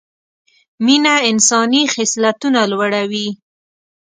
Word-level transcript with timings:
مینه 0.85 1.15
انساني 1.29 1.81
خصلتونه 1.93 2.61
لوړه 2.71 3.03
وي 3.11 3.27